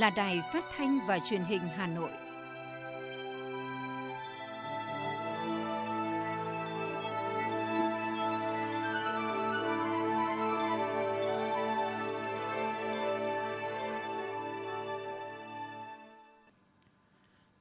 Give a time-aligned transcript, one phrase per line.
[0.00, 2.10] Là đài phát thanh và truyền hình Hà Nội.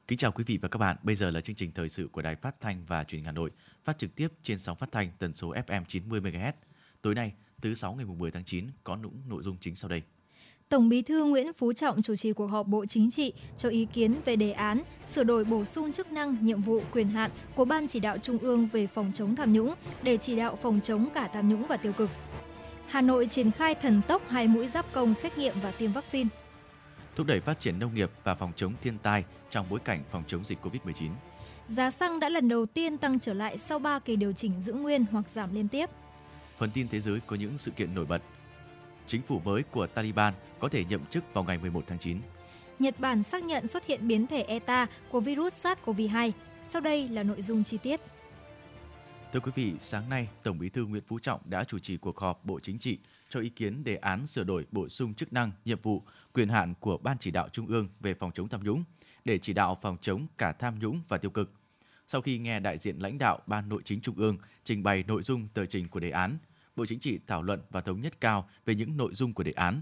[0.08, 0.98] Kính chào quý vị và các bạn.
[1.04, 3.32] Bây giờ là chương trình thời sự của Đài Phát thanh và Truyền hình Hà
[3.32, 3.52] Nội,
[3.84, 6.54] phát trực tiếp trên sóng phát thanh tần số FM 90 MHz.
[7.02, 10.04] Tối nay, thứ sáu ngày 10 tháng 9 có những nội dung chính sau đây.
[10.70, 13.86] Tổng Bí thư Nguyễn Phú Trọng chủ trì cuộc họp Bộ Chính trị cho ý
[13.86, 17.66] kiến về đề án sửa đổi bổ sung chức năng, nhiệm vụ, quyền hạn của
[17.66, 21.10] Ban chỉ đạo Trung ương về phòng chống tham nhũng để chỉ đạo phòng chống
[21.13, 22.10] cả tham nhũng và tiêu cực.
[22.88, 26.30] Hà Nội triển khai thần tốc hai mũi giáp công xét nghiệm và tiêm vaccine.
[27.15, 30.24] Thúc đẩy phát triển nông nghiệp và phòng chống thiên tai trong bối cảnh phòng
[30.27, 31.10] chống dịch COVID-19.
[31.68, 34.74] Giá xăng đã lần đầu tiên tăng trở lại sau 3 kỳ điều chỉnh giữ
[34.74, 35.90] nguyên hoặc giảm liên tiếp.
[36.58, 38.21] Phần tin thế giới có những sự kiện nổi bật.
[39.10, 42.20] Chính phủ mới của Taliban có thể nhậm chức vào ngày 11 tháng 9.
[42.79, 46.32] Nhật Bản xác nhận xuất hiện biến thể ETA của virus SARS-CoV-2.
[46.62, 48.02] Sau đây là nội dung chi tiết.
[49.34, 52.20] Thưa quý vị, sáng nay, Tổng Bí thư Nguyễn Phú Trọng đã chủ trì cuộc
[52.20, 52.99] họp Bộ Chính trị
[53.30, 56.74] cho ý kiến đề án sửa đổi bổ sung chức năng, nhiệm vụ, quyền hạn
[56.80, 58.84] của Ban chỉ đạo Trung ương về phòng chống tham nhũng
[59.26, 61.54] để chỉ đạo phòng chống cả tham nhũng và tiêu cực.
[62.07, 65.22] Sau khi nghe đại diện lãnh đạo Ban Nội chính Trung ương trình bày nội
[65.22, 66.38] dung tờ trình của đề án,
[66.80, 69.52] Bộ Chính trị thảo luận và thống nhất cao về những nội dung của đề
[69.52, 69.81] án.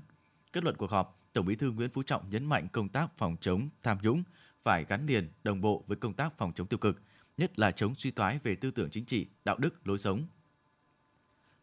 [0.53, 3.35] Kết luận cuộc họp, Tổng Bí thư Nguyễn Phú Trọng nhấn mạnh công tác phòng
[3.41, 4.23] chống tham nhũng
[4.63, 7.01] phải gắn liền đồng bộ với công tác phòng chống tiêu cực,
[7.37, 10.27] nhất là chống suy thoái về tư tưởng chính trị, đạo đức, lối sống.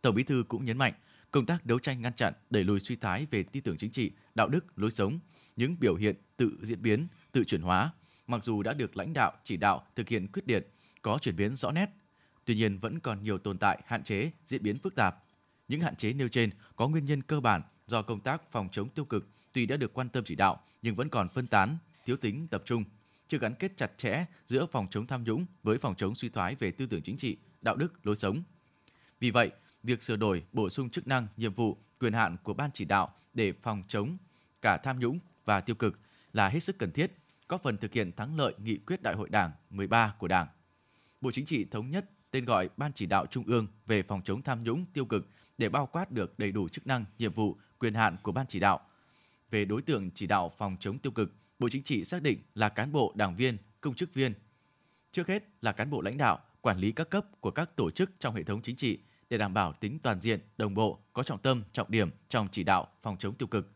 [0.03, 0.93] Tổng Bí thư cũng nhấn mạnh
[1.31, 4.11] công tác đấu tranh ngăn chặn, đẩy lùi suy thoái về tư tưởng chính trị,
[4.35, 5.19] đạo đức, lối sống,
[5.57, 7.92] những biểu hiện tự diễn biến, tự chuyển hóa,
[8.27, 10.69] mặc dù đã được lãnh đạo chỉ đạo thực hiện quyết liệt,
[11.03, 11.91] có chuyển biến rõ nét,
[12.45, 15.25] tuy nhiên vẫn còn nhiều tồn tại, hạn chế, diễn biến phức tạp.
[15.69, 18.89] Những hạn chế nêu trên có nguyên nhân cơ bản do công tác phòng chống
[18.89, 22.17] tiêu cực tuy đã được quan tâm chỉ đạo nhưng vẫn còn phân tán, thiếu
[22.17, 22.85] tính tập trung,
[23.29, 26.55] chưa gắn kết chặt chẽ giữa phòng chống tham nhũng với phòng chống suy thoái
[26.55, 28.42] về tư tưởng chính trị, đạo đức, lối sống.
[29.20, 29.51] Vì vậy,
[29.83, 33.14] việc sửa đổi, bổ sung chức năng, nhiệm vụ, quyền hạn của ban chỉ đạo
[33.35, 34.17] để phòng chống
[34.63, 35.98] cả tham nhũng và tiêu cực
[36.33, 37.13] là hết sức cần thiết,
[37.48, 40.46] có phần thực hiện thắng lợi nghị quyết Đại hội Đảng 13 của Đảng.
[41.20, 44.42] Bộ Chính trị thống nhất tên gọi Ban chỉ đạo Trung ương về phòng chống
[44.42, 45.29] tham nhũng tiêu cực
[45.59, 48.61] để bao quát được đầy đủ chức năng, nhiệm vụ, quyền hạn của ban chỉ
[48.61, 48.81] đạo.
[49.51, 52.69] Về đối tượng chỉ đạo phòng chống tiêu cực, Bộ Chính trị xác định là
[52.69, 54.35] cán bộ, đảng viên, công chức viên.
[55.13, 58.11] Trước hết là cán bộ lãnh đạo, quản lý các cấp của các tổ chức
[58.19, 58.98] trong hệ thống chính trị
[59.31, 62.64] để đảm bảo tính toàn diện, đồng bộ, có trọng tâm, trọng điểm trong chỉ
[62.64, 63.73] đạo phòng chống tiêu cực.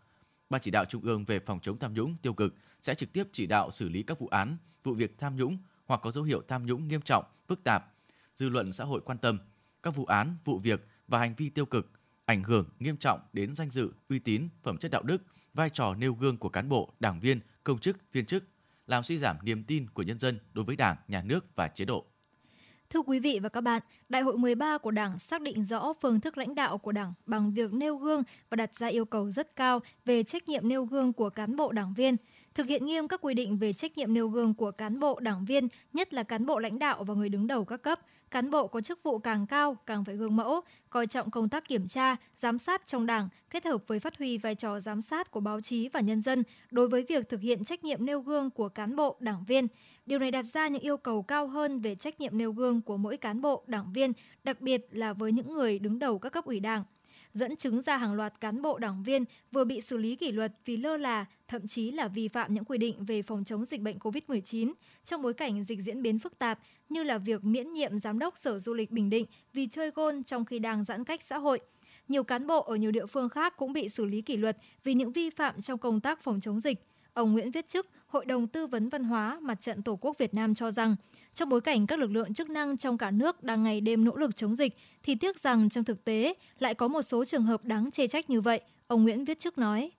[0.50, 3.28] Ban chỉ đạo Trung ương về phòng chống tham nhũng tiêu cực sẽ trực tiếp
[3.33, 6.43] chỉ đạo xử lý các vụ án, vụ việc tham nhũng hoặc có dấu hiệu
[6.49, 7.94] tham nhũng nghiêm trọng, phức tạp,
[8.34, 9.38] dư luận xã hội quan tâm,
[9.83, 11.91] các vụ án, vụ việc và hành vi tiêu cực
[12.24, 15.22] ảnh hưởng nghiêm trọng đến danh dự, uy tín, phẩm chất đạo đức,
[15.54, 18.44] vai trò nêu gương của cán bộ, đảng viên, công chức, viên chức,
[18.86, 21.84] làm suy giảm niềm tin của nhân dân đối với Đảng, Nhà nước và chế
[21.84, 22.04] độ.
[22.91, 26.20] Thưa quý vị và các bạn, Đại hội 13 của Đảng xác định rõ phương
[26.20, 29.56] thức lãnh đạo của Đảng bằng việc nêu gương và đặt ra yêu cầu rất
[29.56, 32.16] cao về trách nhiệm nêu gương của cán bộ đảng viên,
[32.54, 35.44] thực hiện nghiêm các quy định về trách nhiệm nêu gương của cán bộ đảng
[35.44, 38.00] viên, nhất là cán bộ lãnh đạo và người đứng đầu các cấp.
[38.31, 40.60] Cán bộ có chức vụ càng cao càng phải gương mẫu,
[40.91, 44.38] coi trọng công tác kiểm tra, giám sát trong đảng, kết hợp với phát huy
[44.38, 47.64] vai trò giám sát của báo chí và nhân dân đối với việc thực hiện
[47.64, 49.66] trách nhiệm nêu gương của cán bộ đảng viên.
[50.06, 52.97] Điều này đặt ra những yêu cầu cao hơn về trách nhiệm nêu gương của
[52.97, 54.12] mỗi cán bộ đảng viên,
[54.44, 56.84] đặc biệt là với những người đứng đầu các cấp ủy đảng
[57.34, 60.53] dẫn chứng ra hàng loạt cán bộ đảng viên vừa bị xử lý kỷ luật
[60.65, 63.81] vì lơ là, thậm chí là vi phạm những quy định về phòng chống dịch
[63.81, 64.72] bệnh COVID-19
[65.05, 66.58] trong bối cảnh dịch diễn biến phức tạp
[66.88, 70.25] như là việc miễn nhiệm giám đốc Sở Du lịch Bình Định vì chơi gôn
[70.25, 71.61] trong khi đang giãn cách xã hội.
[72.08, 74.94] Nhiều cán bộ ở nhiều địa phương khác cũng bị xử lý kỷ luật vì
[74.94, 76.79] những vi phạm trong công tác phòng chống dịch.
[77.19, 80.35] Ông Nguyễn Viết Chức, Hội đồng Tư vấn Văn hóa Mặt trận Tổ quốc Việt
[80.35, 80.97] Nam cho rằng,
[81.35, 84.17] trong bối cảnh các lực lượng chức năng trong cả nước đang ngày đêm nỗ
[84.17, 84.73] lực chống dịch,
[85.03, 88.31] thì tiếc rằng trong thực tế lại có một số trường hợp đáng chê trách
[88.31, 88.61] như vậy.
[88.87, 89.91] Ông Nguyễn Viết Chức nói.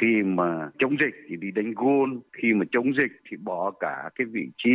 [0.00, 4.10] Khi mà chống dịch thì đi đánh gôn, khi mà chống dịch thì bỏ cả
[4.14, 4.70] cái vị trí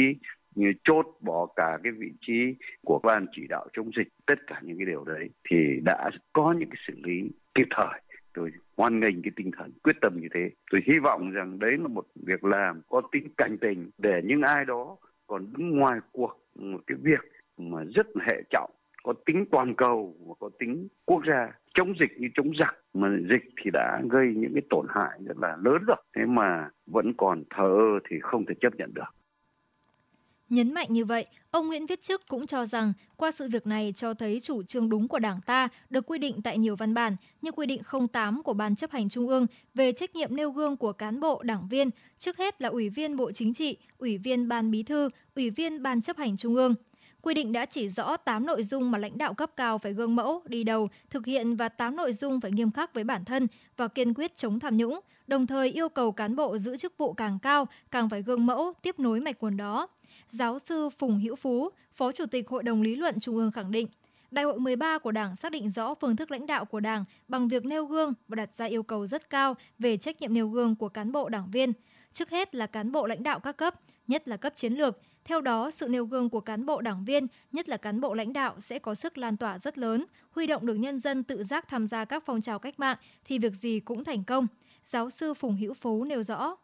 [0.55, 2.55] như chốt bỏ cả cái vị trí
[2.85, 6.55] của ban chỉ đạo chống dịch tất cả những cái điều đấy thì đã có
[6.59, 8.01] những cái xử lý kịp thời
[8.37, 10.49] tôi hoan nghênh cái tinh thần, quyết tâm như thế.
[10.71, 14.41] Tôi hy vọng rằng đấy là một việc làm có tính cảnh tình để những
[14.41, 14.97] ai đó
[15.27, 17.19] còn đứng ngoài cuộc một cái việc
[17.57, 18.71] mà rất hệ trọng,
[19.03, 22.75] có tính toàn cầu và có tính quốc gia chống dịch như chống giặc.
[22.93, 26.69] Mà dịch thì đã gây những cái tổn hại rất là lớn rồi, thế mà
[26.85, 29.16] vẫn còn thờ ơ thì không thể chấp nhận được.
[30.49, 33.93] Nhấn mạnh như vậy, ông Nguyễn Viết Chức cũng cho rằng qua sự việc này
[33.95, 37.15] cho thấy chủ trương đúng của Đảng ta được quy định tại nhiều văn bản
[37.41, 37.81] như quy định
[38.13, 41.43] 08 của Ban chấp hành Trung ương về trách nhiệm nêu gương của cán bộ,
[41.43, 41.89] đảng viên,
[42.19, 45.83] trước hết là Ủy viên Bộ Chính trị, Ủy viên Ban Bí thư, Ủy viên
[45.83, 46.75] Ban chấp hành Trung ương.
[47.27, 50.15] Quy định đã chỉ rõ 8 nội dung mà lãnh đạo cấp cao phải gương
[50.15, 53.47] mẫu, đi đầu, thực hiện và 8 nội dung phải nghiêm khắc với bản thân
[53.77, 57.13] và kiên quyết chống tham nhũng, đồng thời yêu cầu cán bộ giữ chức vụ
[57.13, 59.87] càng cao càng phải gương mẫu, tiếp nối mạch nguồn đó.
[60.29, 63.71] Giáo sư Phùng Hữu Phú, Phó Chủ tịch Hội đồng Lý luận Trung ương khẳng
[63.71, 63.87] định,
[64.31, 67.47] Đại hội 13 của Đảng xác định rõ phương thức lãnh đạo của Đảng bằng
[67.47, 70.75] việc nêu gương và đặt ra yêu cầu rất cao về trách nhiệm nêu gương
[70.75, 71.73] của cán bộ đảng viên.
[72.13, 73.75] Trước hết là cán bộ lãnh đạo các cấp,
[74.07, 74.97] nhất là cấp chiến lược.
[75.27, 78.33] Theo đó, sự nêu gương của cán bộ đảng viên, nhất là cán bộ lãnh
[78.33, 81.67] đạo sẽ có sức lan tỏa rất lớn, huy động được nhân dân tự giác
[81.67, 84.47] tham gia các phong trào cách mạng thì việc gì cũng thành công.
[84.85, 86.55] Giáo sư Phùng Hữu Phú nêu rõ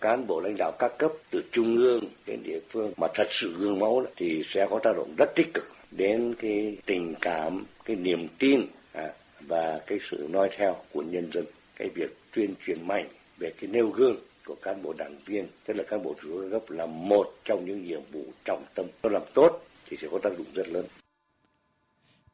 [0.00, 3.54] cán bộ lãnh đạo các cấp từ trung ương đến địa phương mà thật sự
[3.58, 7.96] gương mẫu thì sẽ có tác động rất tích cực đến cái tình cảm, cái
[7.96, 9.08] niềm tin à,
[9.40, 11.44] và cái sự noi theo của nhân dân.
[11.76, 15.74] Cái việc tuyên truyền mạnh về cái nêu gương của cán bộ đảng viên, tức
[15.74, 18.86] là cán bộ chủ chốt cấp là một trong những nhiệm vụ trọng tâm.
[19.02, 20.86] Nó làm tốt thì sẽ có tác dụng rất lớn.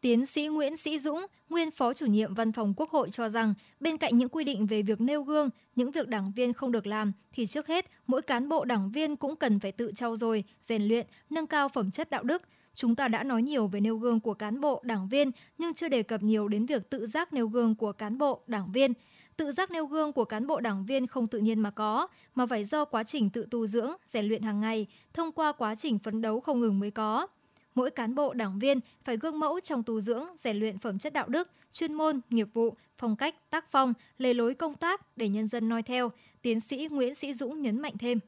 [0.00, 3.54] Tiến sĩ Nguyễn Sĩ Dũng, nguyên phó chủ nhiệm văn phòng Quốc hội cho rằng,
[3.80, 6.86] bên cạnh những quy định về việc nêu gương, những việc đảng viên không được
[6.86, 10.44] làm, thì trước hết, mỗi cán bộ đảng viên cũng cần phải tự trau dồi,
[10.62, 12.42] rèn luyện, nâng cao phẩm chất đạo đức.
[12.74, 15.88] Chúng ta đã nói nhiều về nêu gương của cán bộ, đảng viên, nhưng chưa
[15.88, 18.92] đề cập nhiều đến việc tự giác nêu gương của cán bộ, đảng viên.
[19.38, 22.46] Tự giác nêu gương của cán bộ đảng viên không tự nhiên mà có, mà
[22.46, 25.98] phải do quá trình tự tu dưỡng, rèn luyện hàng ngày, thông qua quá trình
[25.98, 27.26] phấn đấu không ngừng mới có.
[27.74, 31.12] Mỗi cán bộ đảng viên phải gương mẫu trong tu dưỡng, rèn luyện phẩm chất
[31.12, 35.28] đạo đức, chuyên môn, nghiệp vụ, phong cách, tác phong, lề lối công tác để
[35.28, 36.12] nhân dân noi theo,
[36.42, 38.20] tiến sĩ Nguyễn Sĩ Dũng nhấn mạnh thêm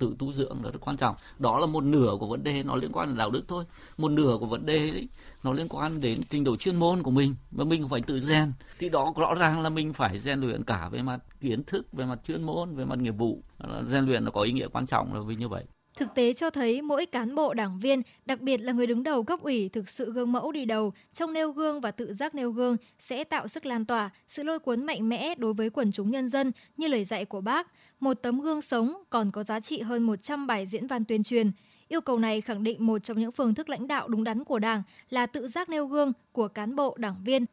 [0.00, 1.14] tự tu dưỡng là rất quan trọng.
[1.38, 3.64] Đó là một nửa của vấn đề nó liên quan đến đạo đức thôi.
[3.98, 5.08] Một nửa của vấn đề ấy,
[5.42, 8.52] nó liên quan đến trình độ chuyên môn của mình và mình phải tự rèn.
[8.78, 12.04] Thì đó rõ ràng là mình phải rèn luyện cả về mặt kiến thức về
[12.04, 13.42] mặt chuyên môn về mặt nghiệp vụ.
[13.90, 15.64] Rèn luyện nó có ý nghĩa quan trọng là vì như vậy.
[16.00, 19.22] Thực tế cho thấy mỗi cán bộ đảng viên, đặc biệt là người đứng đầu
[19.22, 22.50] cấp ủy thực sự gương mẫu đi đầu trong nêu gương và tự giác nêu
[22.50, 26.10] gương sẽ tạo sức lan tỏa, sự lôi cuốn mạnh mẽ đối với quần chúng
[26.10, 27.66] nhân dân như lời dạy của bác.
[28.00, 31.50] Một tấm gương sống còn có giá trị hơn 100 bài diễn văn tuyên truyền.
[31.88, 34.58] Yêu cầu này khẳng định một trong những phương thức lãnh đạo đúng đắn của
[34.58, 37.44] Đảng là tự giác nêu gương của cán bộ đảng viên.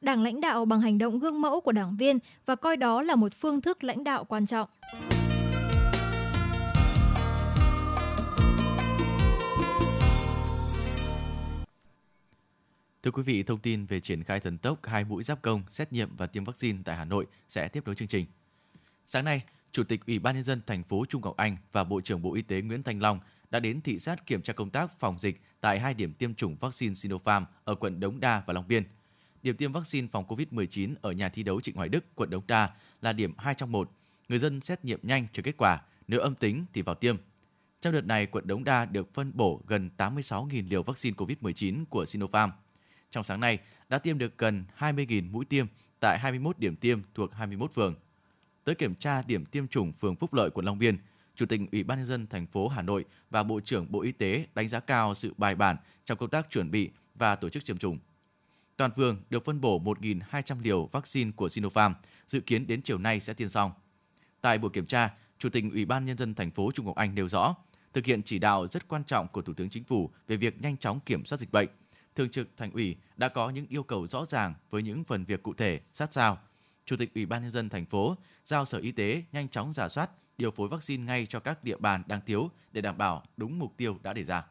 [0.00, 3.16] Đảng lãnh đạo bằng hành động gương mẫu của đảng viên và coi đó là
[3.16, 4.68] một phương thức lãnh đạo quan trọng.
[13.02, 15.92] Thưa quý vị, thông tin về triển khai thần tốc hai mũi giáp công, xét
[15.92, 18.26] nghiệm và tiêm vaccine tại Hà Nội sẽ tiếp nối chương trình.
[19.06, 19.42] Sáng nay,
[19.72, 22.34] Chủ tịch Ủy ban nhân dân thành phố Trung Ngọc Anh và Bộ trưởng Bộ
[22.34, 23.20] Y tế Nguyễn Thanh Long
[23.50, 26.56] đã đến thị sát kiểm tra công tác phòng dịch tại hai điểm tiêm chủng
[26.56, 28.84] vaccine Sinopharm ở quận Đống Đa và Long Biên.
[29.42, 32.70] Điểm tiêm vaccine phòng COVID-19 ở nhà thi đấu Trịnh Hoài Đức, quận Đống Đa
[33.02, 33.90] là điểm 2 trong 1.
[34.28, 37.16] Người dân xét nghiệm nhanh chờ kết quả, nếu âm tính thì vào tiêm.
[37.80, 42.04] Trong đợt này, quận Đống Đa được phân bổ gần 86.000 liều vaccine COVID-19 của
[42.04, 42.50] Sinopharm
[43.10, 45.66] trong sáng nay đã tiêm được gần 20.000 mũi tiêm
[46.00, 47.94] tại 21 điểm tiêm thuộc 21 phường.
[48.64, 50.98] Tới kiểm tra điểm tiêm chủng phường Phúc Lợi, quận Long Biên,
[51.34, 54.12] Chủ tịch Ủy ban nhân dân thành phố Hà Nội và Bộ trưởng Bộ Y
[54.12, 57.66] tế đánh giá cao sự bài bản trong công tác chuẩn bị và tổ chức
[57.66, 57.98] tiêm chủng.
[58.76, 61.94] Toàn phường được phân bổ 1.200 liều vaccine của Sinopharm,
[62.26, 63.72] dự kiến đến chiều nay sẽ tiêm xong.
[64.40, 67.14] Tại buổi kiểm tra, Chủ tịch Ủy ban nhân dân thành phố Trung Ngọc Anh
[67.14, 67.54] nêu rõ,
[67.92, 70.76] thực hiện chỉ đạo rất quan trọng của Thủ tướng Chính phủ về việc nhanh
[70.76, 71.68] chóng kiểm soát dịch bệnh,
[72.20, 75.42] Thường trực Thành ủy đã có những yêu cầu rõ ràng với những phần việc
[75.42, 76.38] cụ thể, sát sao.
[76.84, 79.88] Chủ tịch Ủy ban nhân dân thành phố giao Sở Y tế nhanh chóng giả
[79.88, 83.58] soát, điều phối vaccine ngay cho các địa bàn đang thiếu để đảm bảo đúng
[83.58, 84.44] mục tiêu đã đề ra.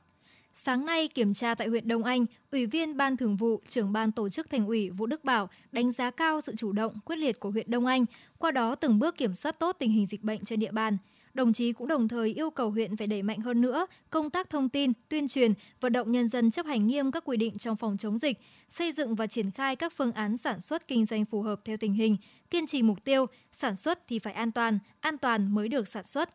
[0.54, 4.12] Sáng nay kiểm tra tại huyện Đông Anh, Ủy viên Ban Thường vụ, trưởng ban
[4.12, 7.40] tổ chức Thành ủy Vũ Đức Bảo đánh giá cao sự chủ động, quyết liệt
[7.40, 8.06] của huyện Đông Anh,
[8.38, 10.98] qua đó từng bước kiểm soát tốt tình hình dịch bệnh trên địa bàn.
[11.34, 14.50] Đồng chí cũng đồng thời yêu cầu huyện phải đẩy mạnh hơn nữa công tác
[14.50, 17.76] thông tin, tuyên truyền, vận động nhân dân chấp hành nghiêm các quy định trong
[17.76, 18.38] phòng chống dịch,
[18.70, 21.78] xây dựng và triển khai các phương án sản xuất kinh doanh phù hợp theo
[21.78, 22.18] tình hình,
[22.50, 26.04] kiên trì mục tiêu sản xuất thì phải an toàn, an toàn mới được sản
[26.04, 26.30] xuất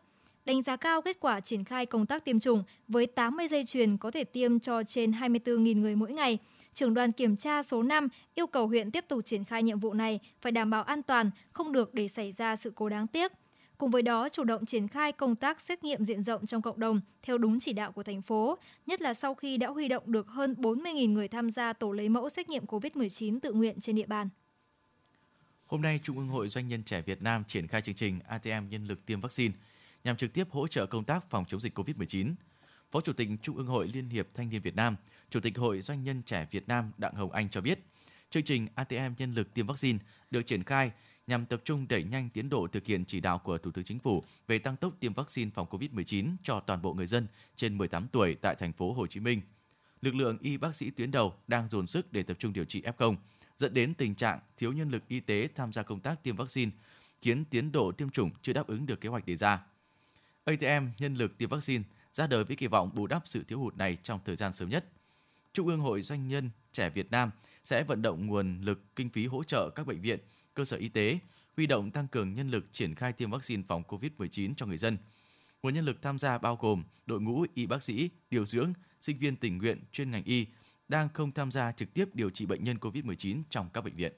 [0.45, 3.97] đánh giá cao kết quả triển khai công tác tiêm chủng với 80 dây chuyền
[3.97, 6.37] có thể tiêm cho trên 24.000 người mỗi ngày.
[6.73, 9.93] Trưởng đoàn kiểm tra số 5 yêu cầu huyện tiếp tục triển khai nhiệm vụ
[9.93, 13.31] này phải đảm bảo an toàn, không được để xảy ra sự cố đáng tiếc.
[13.77, 16.79] Cùng với đó, chủ động triển khai công tác xét nghiệm diện rộng trong cộng
[16.79, 20.11] đồng theo đúng chỉ đạo của thành phố, nhất là sau khi đã huy động
[20.11, 23.95] được hơn 40.000 người tham gia tổ lấy mẫu xét nghiệm COVID-19 tự nguyện trên
[23.95, 24.29] địa bàn.
[25.65, 28.69] Hôm nay, Trung ương Hội Doanh nhân trẻ Việt Nam triển khai chương trình ATM
[28.69, 29.53] nhân lực tiêm vaccine.
[30.03, 32.33] nhằm trực tiếp hỗ trợ công tác phòng chống dịch COVID-19.
[32.91, 34.95] Phó Chủ tịch Trung ương Hội Liên hiệp Thanh niên Việt Nam,
[35.29, 37.79] Chủ tịch Hội Doanh nhân trẻ Việt Nam Đặng Hồng Anh cho biết,
[38.29, 39.99] chương trình ATM nhân lực tiêm vaccine
[40.31, 40.91] được triển khai
[41.27, 43.99] nhằm tập trung đẩy nhanh tiến độ thực hiện chỉ đạo của Thủ tướng Chính
[43.99, 48.07] phủ về tăng tốc tiêm vaccine phòng COVID-19 cho toàn bộ người dân trên 18
[48.07, 49.41] tuổi tại thành phố Hồ Chí Minh.
[50.01, 52.81] Lực lượng y bác sĩ tuyến đầu đang dồn sức để tập trung điều trị
[52.81, 53.15] F0,
[53.57, 56.71] dẫn đến tình trạng thiếu nhân lực y tế tham gia công tác tiêm vaccine,
[57.21, 59.61] khiến tiến độ tiêm chủng chưa đáp ứng được kế hoạch đề ra.
[60.43, 63.77] ATM nhân lực tiêm vaccine ra đời với kỳ vọng bù đắp sự thiếu hụt
[63.77, 64.85] này trong thời gian sớm nhất.
[65.53, 67.31] Trung ương Hội Doanh nhân trẻ Việt Nam
[67.63, 70.19] sẽ vận động nguồn lực kinh phí hỗ trợ các bệnh viện,
[70.55, 71.19] cơ sở y tế,
[71.57, 74.97] huy động tăng cường nhân lực triển khai tiêm vaccine phòng COVID-19 cho người dân.
[75.63, 79.17] Nguồn nhân lực tham gia bao gồm đội ngũ y bác sĩ, điều dưỡng, sinh
[79.17, 80.45] viên tình nguyện chuyên ngành y
[80.87, 84.13] đang không tham gia trực tiếp điều trị bệnh nhân COVID-19 trong các bệnh viện.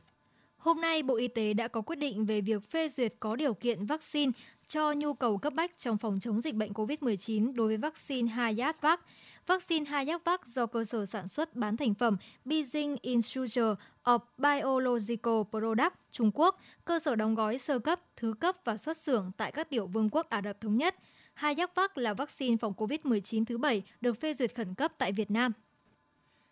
[0.58, 3.54] Hôm nay, Bộ Y tế đã có quyết định về việc phê duyệt có điều
[3.54, 4.32] kiện vaccine
[4.70, 9.02] cho nhu cầu cấp bách trong phòng chống dịch bệnh COVID-19 đối với vaccine Hayatvac.
[9.48, 15.94] Vaccine Hayatvac do cơ sở sản xuất bán thành phẩm Beijing Institute of Biological Product
[16.12, 19.70] Trung Quốc, cơ sở đóng gói sơ cấp, thứ cấp và xuất xưởng tại các
[19.70, 20.96] tiểu vương quốc Ả Rập Thống Nhất.
[21.34, 25.52] Hayatvac là vaccine phòng COVID-19 thứ bảy được phê duyệt khẩn cấp tại Việt Nam.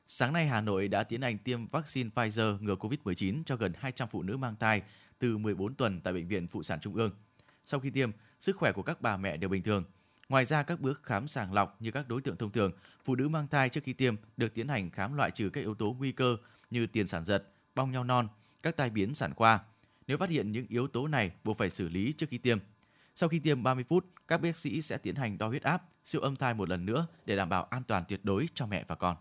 [0.07, 4.07] Sáng nay, Hà Nội đã tiến hành tiêm vaccine Pfizer ngừa COVID-19 cho gần 200
[4.12, 4.81] phụ nữ mang thai
[5.19, 7.12] từ 14 tuần tại Bệnh viện Phụ sản Trung ương.
[7.65, 9.84] Sau khi tiêm, sức khỏe của các bà mẹ đều bình thường.
[10.29, 12.72] Ngoài ra, các bước khám sàng lọc như các đối tượng thông thường,
[13.03, 15.75] phụ nữ mang thai trước khi tiêm được tiến hành khám loại trừ các yếu
[15.75, 16.38] tố nguy cơ
[16.72, 17.43] như tiền sản giật,
[17.75, 18.27] bong nhau non,
[18.63, 19.60] các tai biến sản khoa.
[20.07, 22.60] Nếu phát hiện những yếu tố này, buộc phải xử lý trước khi tiêm.
[23.15, 26.22] Sau khi tiêm 30 phút, các bác sĩ sẽ tiến hành đo huyết áp, siêu
[26.22, 28.95] âm thai một lần nữa để đảm bảo an toàn tuyệt đối cho mẹ và
[28.95, 29.15] con.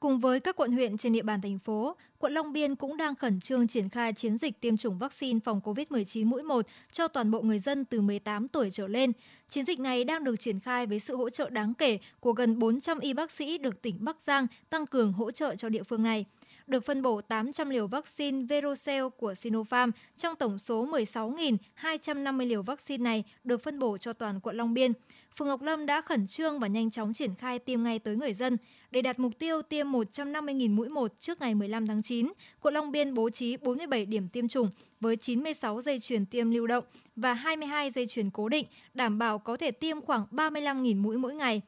[0.00, 3.14] Cùng với các quận huyện trên địa bàn thành phố, quận Long Biên cũng đang
[3.14, 7.30] khẩn trương triển khai chiến dịch tiêm chủng vaccine phòng COVID-19 mũi 1 cho toàn
[7.30, 9.12] bộ người dân từ 18 tuổi trở lên.
[9.48, 12.58] Chiến dịch này đang được triển khai với sự hỗ trợ đáng kể của gần
[12.58, 16.02] 400 y bác sĩ được tỉnh Bắc Giang tăng cường hỗ trợ cho địa phương
[16.02, 16.24] này
[16.66, 23.02] được phân bổ 800 liều vaccine Verocell của Sinopharm trong tổng số 16.250 liều vaccine
[23.02, 24.92] này được phân bổ cho toàn quận Long Biên.
[25.38, 28.34] Phường Ngọc Lâm đã khẩn trương và nhanh chóng triển khai tiêm ngay tới người
[28.34, 28.56] dân.
[28.90, 32.92] Để đạt mục tiêu tiêm 150.000 mũi một trước ngày 15 tháng 9, quận Long
[32.92, 36.84] Biên bố trí 47 điểm tiêm chủng với 96 dây chuyền tiêm lưu động
[37.16, 41.34] và 22 dây chuyền cố định, đảm bảo có thể tiêm khoảng 35.000 mũi mỗi
[41.34, 41.62] ngày.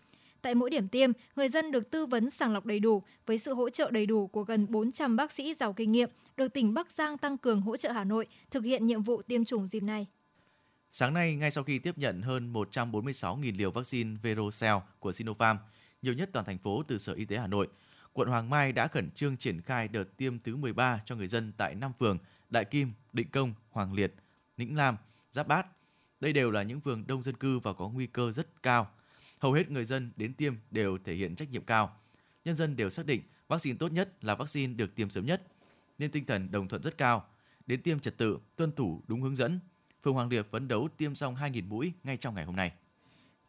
[0.46, 3.54] Tại mỗi điểm tiêm, người dân được tư vấn sàng lọc đầy đủ với sự
[3.54, 6.90] hỗ trợ đầy đủ của gần 400 bác sĩ giàu kinh nghiệm, được tỉnh Bắc
[6.90, 10.06] Giang tăng cường hỗ trợ Hà Nội thực hiện nhiệm vụ tiêm chủng dịp này.
[10.90, 15.58] Sáng nay, ngay sau khi tiếp nhận hơn 146.000 liều vaccine Verocell của Sinopharm,
[16.02, 17.68] nhiều nhất toàn thành phố từ Sở Y tế Hà Nội,
[18.12, 21.52] quận Hoàng Mai đã khẩn trương triển khai đợt tiêm thứ 13 cho người dân
[21.56, 22.18] tại 5 phường
[22.50, 24.14] Đại Kim, Định Công, Hoàng Liệt,
[24.56, 24.96] Nĩnh Lam,
[25.30, 25.66] Giáp Bát.
[26.20, 28.88] Đây đều là những phường đông dân cư và có nguy cơ rất cao
[29.46, 31.96] Hầu hết người dân đến tiêm đều thể hiện trách nhiệm cao.
[32.44, 35.42] Nhân dân đều xác định vaccine tốt nhất là vaccine được tiêm sớm nhất,
[35.98, 37.24] nên tinh thần đồng thuận rất cao.
[37.66, 39.60] Đến tiêm trật tự, tuân thủ đúng hướng dẫn.
[40.04, 42.72] Phường Hoàng Liệt phấn đấu tiêm xong 2.000 mũi ngay trong ngày hôm nay.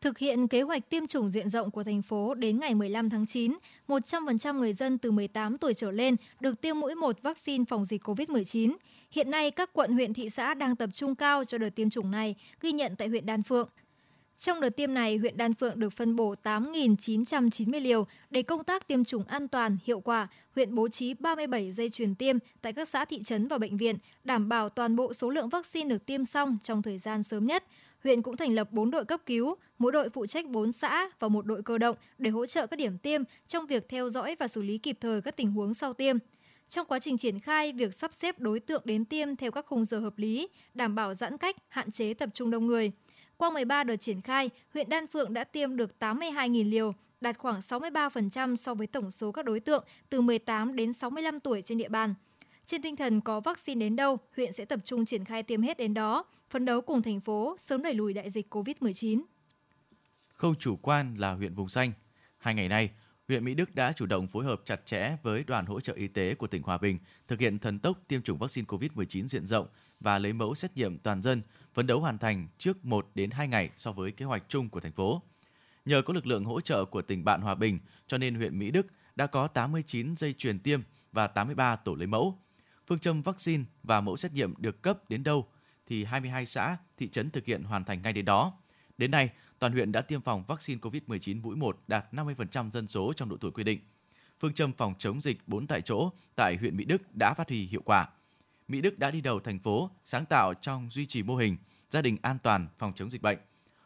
[0.01, 3.25] Thực hiện kế hoạch tiêm chủng diện rộng của thành phố đến ngày 15 tháng
[3.27, 7.85] 9, 100% người dân từ 18 tuổi trở lên được tiêm mũi 1 vaccine phòng
[7.85, 8.75] dịch COVID-19.
[9.11, 12.11] Hiện nay, các quận huyện thị xã đang tập trung cao cho đợt tiêm chủng
[12.11, 13.69] này, ghi nhận tại huyện Đan Phượng.
[14.39, 18.87] Trong đợt tiêm này, huyện Đan Phượng được phân bổ 8.990 liều để công tác
[18.87, 20.27] tiêm chủng an toàn, hiệu quả.
[20.55, 23.97] Huyện bố trí 37 dây chuyền tiêm tại các xã thị trấn và bệnh viện,
[24.23, 27.63] đảm bảo toàn bộ số lượng vaccine được tiêm xong trong thời gian sớm nhất.
[28.03, 31.27] Huyện cũng thành lập 4 đội cấp cứu, mỗi đội phụ trách 4 xã và
[31.27, 34.47] một đội cơ động để hỗ trợ các điểm tiêm trong việc theo dõi và
[34.47, 36.17] xử lý kịp thời các tình huống sau tiêm.
[36.69, 39.85] Trong quá trình triển khai, việc sắp xếp đối tượng đến tiêm theo các khung
[39.85, 42.91] giờ hợp lý, đảm bảo giãn cách, hạn chế tập trung đông người–
[43.37, 47.59] qua 13 đợt triển khai, huyện Đan Phượng đã tiêm được 82.000 liều, đạt khoảng
[47.59, 51.89] 63% so với tổng số các đối tượng từ 18 đến 65 tuổi trên địa
[51.89, 52.13] bàn.
[52.65, 55.77] Trên tinh thần có vaccine đến đâu, huyện sẽ tập trung triển khai tiêm hết
[55.77, 59.21] đến đó, phấn đấu cùng thành phố sớm đẩy lùi đại dịch COVID-19.
[60.27, 61.91] Không chủ quan là huyện vùng xanh.
[62.37, 62.89] Hai ngày nay,
[63.27, 66.07] huyện Mỹ Đức đã chủ động phối hợp chặt chẽ với đoàn hỗ trợ y
[66.07, 69.67] tế của tỉnh Hòa Bình thực hiện thần tốc tiêm chủng vaccine COVID-19 diện rộng
[69.99, 71.41] và lấy mẫu xét nghiệm toàn dân
[71.77, 74.79] phấn đấu hoàn thành trước 1 đến 2 ngày so với kế hoạch chung của
[74.79, 75.21] thành phố.
[75.85, 78.71] Nhờ có lực lượng hỗ trợ của tỉnh bạn Hòa Bình, cho nên huyện Mỹ
[78.71, 80.81] Đức đã có 89 dây truyền tiêm
[81.11, 82.39] và 83 tổ lấy mẫu.
[82.87, 85.47] Phương châm vaccine và mẫu xét nghiệm được cấp đến đâu
[85.87, 88.53] thì 22 xã, thị trấn thực hiện hoàn thành ngay đến đó.
[88.97, 89.29] Đến nay,
[89.59, 93.37] toàn huyện đã tiêm phòng vaccine COVID-19 mũi 1 đạt 50% dân số trong độ
[93.37, 93.79] tuổi quy định.
[94.39, 97.65] Phương châm phòng chống dịch 4 tại chỗ tại huyện Mỹ Đức đã phát huy
[97.65, 98.09] hiệu quả.
[98.67, 101.57] Mỹ Đức đã đi đầu thành phố sáng tạo trong duy trì mô hình
[101.89, 103.37] gia đình an toàn phòng chống dịch bệnh.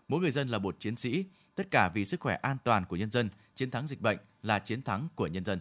[0.08, 2.96] Mỗi người dân là một chiến sĩ, tất cả vì sức khỏe an toàn của
[2.96, 5.60] nhân dân, chiến thắng dịch bệnh là chiến thắng của nhân dân.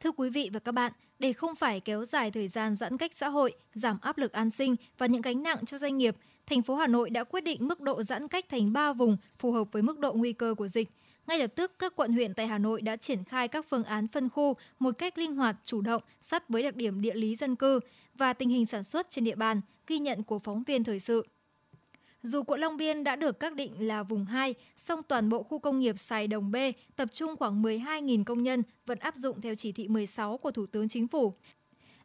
[0.00, 3.12] Thưa quý vị và các bạn, để không phải kéo dài thời gian giãn cách
[3.14, 6.16] xã hội, giảm áp lực an sinh và những gánh nặng cho doanh nghiệp,
[6.46, 9.52] thành phố Hà Nội đã quyết định mức độ giãn cách thành 3 vùng phù
[9.52, 10.88] hợp với mức độ nguy cơ của dịch.
[11.26, 14.08] Ngay lập tức, các quận huyện tại Hà Nội đã triển khai các phương án
[14.08, 17.56] phân khu một cách linh hoạt, chủ động, sát với đặc điểm địa lý dân
[17.56, 17.80] cư
[18.14, 21.26] và tình hình sản xuất trên địa bàn, ghi nhận của phóng viên thời sự.
[22.22, 25.58] Dù quận Long Biên đã được xác định là vùng 2, song toàn bộ khu
[25.58, 26.56] công nghiệp Sài Đồng B
[26.96, 30.66] tập trung khoảng 12.000 công nhân vẫn áp dụng theo chỉ thị 16 của Thủ
[30.66, 31.34] tướng Chính phủ.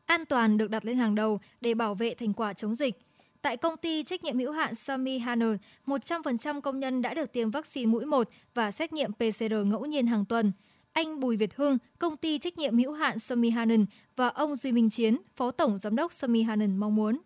[0.05, 2.99] An toàn được đặt lên hàng đầu để bảo vệ thành quả chống dịch.
[3.41, 5.55] Tại công ty trách nhiệm hữu hạn Sami Hanner,
[5.87, 10.07] 100% công nhân đã được tiêm vaccine mũi 1 và xét nghiệm PCR ngẫu nhiên
[10.07, 10.51] hàng tuần.
[10.93, 14.71] Anh Bùi Việt Hưng, công ty trách nhiệm hữu hạn Sami Hanen và ông Duy
[14.71, 17.17] Minh Chiến, phó tổng giám đốc Sami Hanen mong muốn.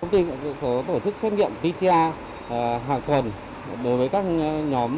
[0.00, 0.24] Công ty
[0.60, 2.14] có tổ chức xét nghiệm PCR
[2.48, 3.24] Ờ, hàng tuần
[3.84, 4.90] đối với các ờ, nhóm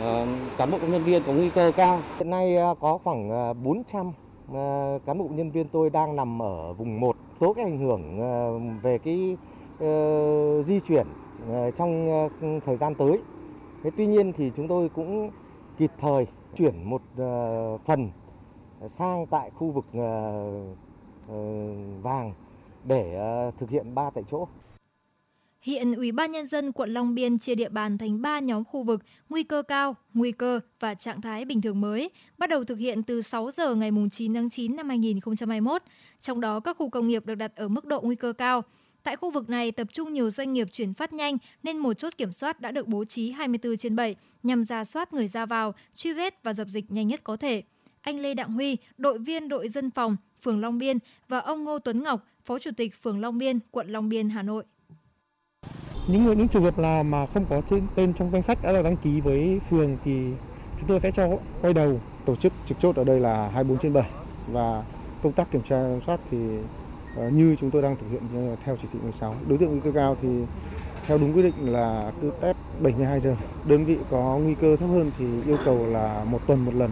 [0.00, 2.00] ờ, cán bộ công nhân viên có nguy cơ cao.
[2.18, 3.28] Hiện nay có khoảng
[3.64, 4.12] 400
[5.06, 7.16] cán bộ nhân viên tôi đang nằm ở vùng 1.
[7.40, 8.18] Số cái ảnh hưởng
[8.82, 9.36] về cái
[9.78, 11.06] Ờ, di chuyển
[11.48, 13.18] ờ, trong ờ, thời gian tới.
[13.82, 15.30] Thế tuy nhiên thì chúng tôi cũng
[15.78, 16.26] kịp thời
[16.56, 17.02] chuyển một
[17.86, 18.10] phần
[18.88, 19.84] sang tại khu vực
[22.02, 22.34] vàng
[22.88, 23.18] để
[23.58, 24.46] thực hiện ba tại chỗ.
[25.60, 28.82] Hiện Ủy ban Nhân dân quận Long Biên chia địa bàn thành 3 nhóm khu
[28.82, 32.78] vực nguy cơ cao, nguy cơ và trạng thái bình thường mới, bắt đầu thực
[32.78, 35.82] hiện từ 6 giờ ngày 9 tháng 9 năm 2021.
[36.20, 38.62] Trong đó các khu công nghiệp được đặt ở mức độ nguy cơ cao.
[39.04, 42.12] Tại khu vực này tập trung nhiều doanh nghiệp chuyển phát nhanh nên một chốt
[42.18, 45.74] kiểm soát đã được bố trí 24 trên 7 nhằm ra soát người ra vào,
[45.96, 47.62] truy vết và dập dịch nhanh nhất có thể.
[48.00, 51.78] Anh Lê Đặng Huy, đội viên đội dân phòng, phường Long Biên và ông Ngô
[51.78, 54.64] Tuấn Ngọc, Phó Chủ tịch phường Long Biên, quận Long Biên, Hà Nội
[56.08, 58.72] những người những trường hợp là mà không có trên tên trong danh sách đã
[58.72, 60.30] được đăng ký với phường thì
[60.78, 61.28] chúng tôi sẽ cho
[61.62, 64.10] quay đầu tổ chức trực chốt ở đây là 24 trên 7
[64.46, 64.82] và
[65.22, 66.38] công tác kiểm tra soát thì
[67.16, 69.92] như chúng tôi đang thực hiện ờ, theo chỉ thị 16 đối tượng nguy cơ
[69.92, 70.28] cao thì
[71.06, 73.36] theo đúng quy định là cứ test 72 giờ
[73.68, 76.90] đơn vị có nguy cơ thấp hơn thì yêu cầu là một tuần một lần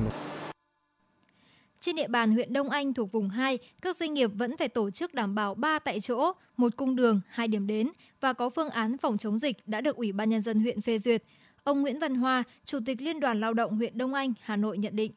[1.82, 4.90] trên địa bàn huyện Đông Anh thuộc vùng 2, các doanh nghiệp vẫn phải tổ
[4.90, 8.70] chức đảm bảo 3 tại chỗ, một cung đường, hai điểm đến và có phương
[8.70, 11.22] án phòng chống dịch đã được Ủy ban Nhân dân huyện phê duyệt.
[11.64, 14.78] Ông Nguyễn Văn Hoa, Chủ tịch Liên đoàn Lao động huyện Đông Anh, Hà Nội
[14.78, 15.12] nhận định.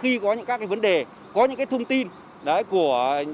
[0.00, 1.04] Khi có những các cái vấn đề,
[1.34, 2.08] có những cái thông tin
[2.44, 3.24] đấy của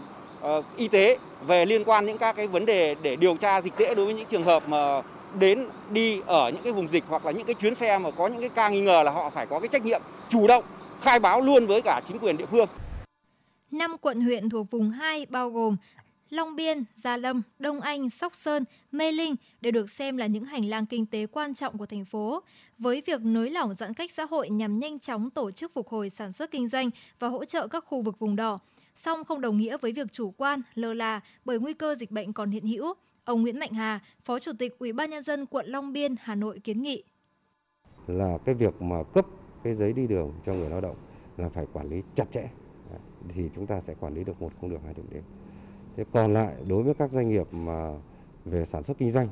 [0.43, 3.77] Ờ, y tế về liên quan những các cái vấn đề để điều tra dịch
[3.77, 5.03] tễ đối với những trường hợp mà
[5.39, 8.27] đến đi ở những cái vùng dịch hoặc là những cái chuyến xe mà có
[8.27, 10.65] những cái ca nghi ngờ là họ phải có cái trách nhiệm chủ động
[11.01, 12.69] khai báo luôn với cả chính quyền địa phương.
[13.71, 15.77] Năm quận huyện thuộc vùng 2 bao gồm
[16.31, 20.45] Long Biên, Gia Lâm, Đông Anh, Sóc Sơn, Mê Linh đều được xem là những
[20.45, 22.43] hành lang kinh tế quan trọng của thành phố.
[22.79, 26.11] Với việc nới lỏng giãn cách xã hội nhằm nhanh chóng tổ chức phục hồi
[26.11, 28.59] sản xuất kinh doanh và hỗ trợ các khu vực vùng đỏ,
[28.95, 32.33] song không đồng nghĩa với việc chủ quan, lơ là bởi nguy cơ dịch bệnh
[32.33, 32.95] còn hiện hữu.
[33.25, 36.35] Ông Nguyễn Mạnh Hà, Phó Chủ tịch Ủy ban nhân dân quận Long Biên, Hà
[36.35, 37.03] Nội kiến nghị
[38.07, 39.27] là cái việc mà cấp
[39.65, 40.97] cái giấy đi đường cho người lao động
[41.37, 42.49] là phải quản lý chặt chẽ
[43.29, 45.23] thì chúng ta sẽ quản lý được một cung đường hai điểm đến.
[45.97, 47.91] Thế còn lại đối với các doanh nghiệp mà
[48.45, 49.29] về sản xuất kinh doanh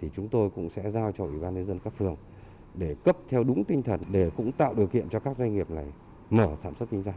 [0.00, 2.16] thì chúng tôi cũng sẽ giao cho ủy ban nhân dân các phường
[2.74, 5.70] để cấp theo đúng tinh thần để cũng tạo điều kiện cho các doanh nghiệp
[5.70, 5.86] này
[6.30, 7.16] mở sản xuất kinh doanh.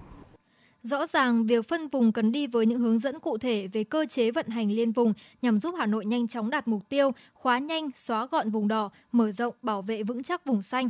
[0.83, 4.05] Rõ ràng, việc phân vùng cần đi với những hướng dẫn cụ thể về cơ
[4.09, 7.59] chế vận hành liên vùng nhằm giúp Hà Nội nhanh chóng đạt mục tiêu khóa
[7.59, 10.89] nhanh, xóa gọn vùng đỏ, mở rộng, bảo vệ vững chắc vùng xanh.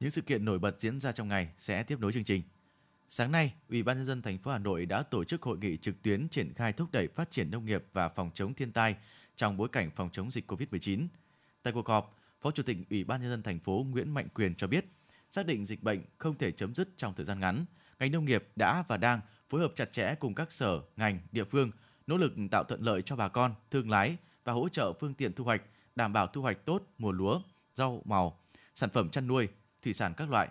[0.00, 2.42] Những sự kiện nổi bật diễn ra trong ngày sẽ tiếp nối chương trình.
[3.08, 5.76] Sáng nay, Ủy ban nhân dân thành phố Hà Nội đã tổ chức hội nghị
[5.76, 8.96] trực tuyến triển khai thúc đẩy phát triển nông nghiệp và phòng chống thiên tai
[9.36, 11.06] trong bối cảnh phòng chống dịch COVID-19.
[11.62, 14.54] Tại cuộc họp, Phó Chủ tịch Ủy ban nhân dân thành phố Nguyễn Mạnh Quyền
[14.54, 14.84] cho biết,
[15.30, 17.64] xác định dịch bệnh không thể chấm dứt trong thời gian ngắn,
[17.98, 21.44] ngành nông nghiệp đã và đang phối hợp chặt chẽ cùng các sở, ngành, địa
[21.44, 21.70] phương,
[22.06, 25.32] nỗ lực tạo thuận lợi cho bà con, thương lái và hỗ trợ phương tiện
[25.32, 25.62] thu hoạch,
[25.96, 27.40] đảm bảo thu hoạch tốt mùa lúa,
[27.74, 28.40] rau màu,
[28.74, 29.48] sản phẩm chăn nuôi,
[29.82, 30.48] thủy sản các loại,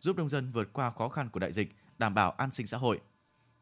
[0.00, 2.78] giúp nông dân vượt qua khó khăn của đại dịch, đảm bảo an sinh xã
[2.78, 3.00] hội.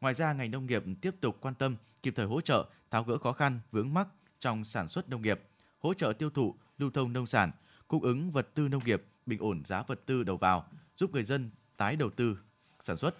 [0.01, 3.17] Ngoài ra, ngành nông nghiệp tiếp tục quan tâm, kịp thời hỗ trợ, tháo gỡ
[3.17, 4.07] khó khăn, vướng mắc
[4.39, 5.41] trong sản xuất nông nghiệp,
[5.79, 7.51] hỗ trợ tiêu thụ, lưu thông nông sản,
[7.87, 11.23] cung ứng vật tư nông nghiệp, bình ổn giá vật tư đầu vào, giúp người
[11.23, 12.37] dân tái đầu tư
[12.79, 13.15] sản xuất.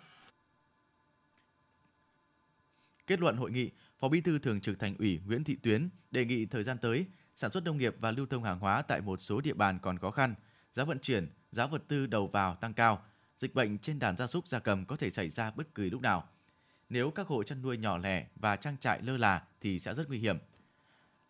[3.08, 6.26] Kết luận hội nghị, Phó Bí thư Thường trực Thành ủy Nguyễn Thị Tuyến đề
[6.26, 9.22] nghị thời gian tới, sản xuất nông nghiệp và lưu thông hàng hóa tại một
[9.22, 10.36] số địa bàn còn khó khăn,
[10.72, 13.04] giá vận chuyển, giá vật tư đầu vào tăng cao,
[13.38, 16.02] dịch bệnh trên đàn gia súc gia cầm có thể xảy ra bất cứ lúc
[16.02, 16.30] nào.
[16.90, 20.08] Nếu các hộ chăn nuôi nhỏ lẻ và trang trại lơ là thì sẽ rất
[20.08, 20.38] nguy hiểm.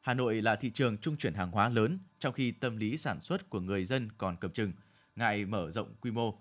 [0.06, 3.20] Hà Nội là thị trường trung chuyển hàng hóa lớn, trong khi tâm lý sản
[3.20, 4.72] xuất của người dân còn cầm chừng,
[5.16, 6.40] ngại mở rộng quy mô.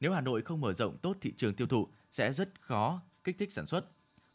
[0.00, 3.38] Nếu Hà Nội không mở rộng tốt thị trường tiêu thụ sẽ rất khó kích
[3.38, 3.84] thích sản xuất.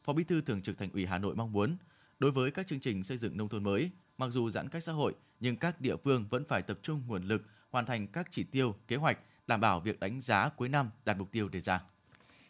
[0.04, 1.78] Phó Bí thư Thường trực Thành ủy Hà Nội mong muốn
[2.20, 4.92] đối với các chương trình xây dựng nông thôn mới, mặc dù giãn cách xã
[4.92, 8.44] hội nhưng các địa phương vẫn phải tập trung nguồn lực hoàn thành các chỉ
[8.44, 11.84] tiêu, kế hoạch đảm bảo việc đánh giá cuối năm đạt mục tiêu đề ra.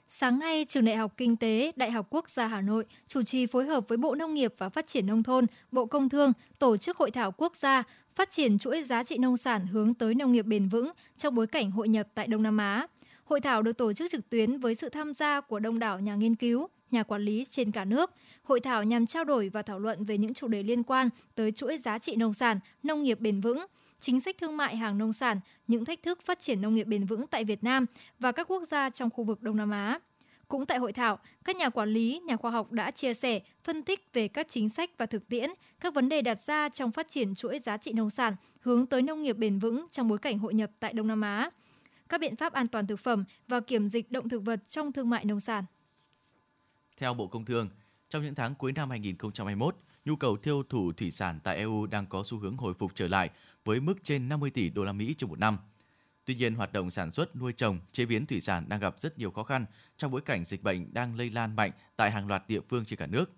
[0.09, 3.45] Sáng nay, Trường Đại học Kinh tế, Đại học Quốc gia Hà Nội chủ trì
[3.45, 6.77] phối hợp với Bộ Nông nghiệp và Phát triển Nông thôn, Bộ Công Thương tổ
[6.77, 7.83] chức hội thảo quốc gia
[8.15, 11.47] phát triển chuỗi giá trị nông sản hướng tới nông nghiệp bền vững trong bối
[11.47, 12.87] cảnh hội nhập tại Đông Nam Á.
[13.23, 16.15] Hội thảo được tổ chức trực tuyến với sự tham gia của đông đảo nhà
[16.15, 18.11] nghiên cứu, nhà quản lý trên cả nước.
[18.43, 21.51] Hội thảo nhằm trao đổi và thảo luận về những chủ đề liên quan tới
[21.51, 23.65] chuỗi giá trị nông sản, nông nghiệp bền vững,
[23.99, 27.05] chính sách thương mại hàng nông sản, những thách thức phát triển nông nghiệp bền
[27.05, 27.85] vững tại Việt Nam
[28.19, 29.99] và các quốc gia trong khu vực Đông Nam Á.
[30.47, 33.83] Cũng tại hội thảo, các nhà quản lý, nhà khoa học đã chia sẻ, phân
[33.83, 37.09] tích về các chính sách và thực tiễn, các vấn đề đặt ra trong phát
[37.09, 40.39] triển chuỗi giá trị nông sản hướng tới nông nghiệp bền vững trong bối cảnh
[40.39, 41.49] hội nhập tại Đông Nam Á,
[42.09, 45.09] các biện pháp an toàn thực phẩm và kiểm dịch động thực vật trong thương
[45.09, 45.63] mại nông sản.
[46.97, 47.69] Theo Bộ Công Thương,
[48.09, 49.75] trong những tháng cuối năm 2021,
[50.07, 53.07] nhu cầu tiêu thụ thủy sản tại EU đang có xu hướng hồi phục trở
[53.07, 53.29] lại
[53.65, 55.57] với mức trên 50 tỷ đô la Mỹ trong một năm.
[56.25, 59.19] Tuy nhiên, hoạt động sản xuất, nuôi trồng, chế biến thủy sản đang gặp rất
[59.19, 59.65] nhiều khó khăn
[59.97, 62.99] trong bối cảnh dịch bệnh đang lây lan mạnh tại hàng loạt địa phương trên
[62.99, 63.31] cả nước.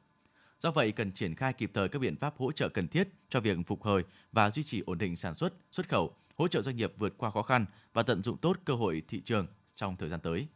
[0.60, 3.40] Do vậy, cần triển khai kịp thời các biện pháp hỗ trợ cần thiết cho
[3.40, 6.76] việc phục hồi và duy trì ổn định sản xuất, xuất khẩu, hỗ trợ doanh
[6.76, 10.10] nghiệp vượt qua khó khăn và tận dụng tốt cơ hội thị trường trong thời
[10.10, 10.48] gian tới.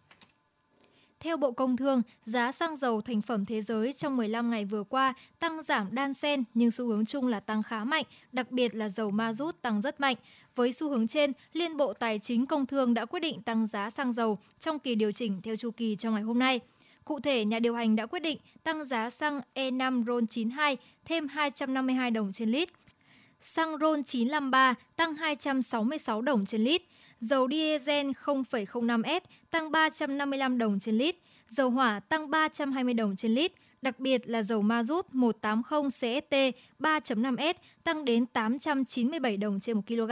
[1.24, 4.84] Theo Bộ Công Thương, giá xăng dầu thành phẩm thế giới trong 15 ngày vừa
[4.84, 8.76] qua tăng giảm đan xen nhưng xu hướng chung là tăng khá mạnh, đặc biệt
[8.76, 10.16] là dầu ma rút tăng rất mạnh.
[10.56, 13.90] Với xu hướng trên, Liên Bộ Tài chính Công Thương đã quyết định tăng giá
[13.90, 16.60] xăng dầu trong kỳ điều chỉnh theo chu kỳ trong ngày hôm nay.
[17.06, 22.12] Cụ thể, nhà điều hành đã quyết định tăng giá xăng E5 RON92 thêm 252
[22.12, 22.70] đồng trên lít,
[23.42, 26.82] xăng RON 953 tăng 266 đồng trên lít,
[27.24, 31.16] dầu diesel 0,05S tăng 355 đồng trên lít,
[31.50, 36.36] dầu hỏa tăng 320 đồng trên lít, đặc biệt là dầu ma rút 180 CST
[36.80, 40.12] 3.5S tăng đến 897 đồng trên 1 kg.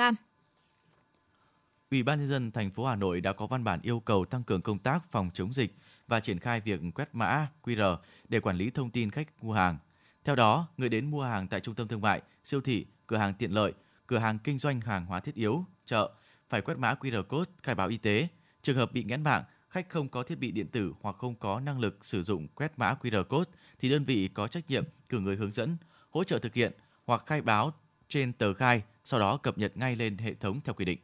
[1.91, 4.43] Ủy ban nhân dân thành phố Hà Nội đã có văn bản yêu cầu tăng
[4.43, 5.75] cường công tác phòng chống dịch
[6.07, 7.97] và triển khai việc quét mã QR
[8.29, 9.77] để quản lý thông tin khách mua hàng.
[10.23, 13.33] Theo đó, người đến mua hàng tại trung tâm thương mại, siêu thị, cửa hàng
[13.33, 13.73] tiện lợi,
[14.07, 16.11] cửa hàng kinh doanh hàng hóa thiết yếu, chợ
[16.51, 18.27] phải quét mã QR code khai báo y tế.
[18.61, 21.59] Trường hợp bị nghẽn mạng, khách không có thiết bị điện tử hoặc không có
[21.59, 25.19] năng lực sử dụng quét mã QR code thì đơn vị có trách nhiệm cử
[25.19, 25.77] người hướng dẫn,
[26.09, 26.71] hỗ trợ thực hiện
[27.05, 27.73] hoặc khai báo
[28.07, 30.99] trên tờ khai, sau đó cập nhật ngay lên hệ thống theo quy định.